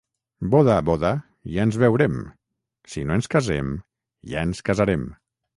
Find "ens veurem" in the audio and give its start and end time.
1.69-2.17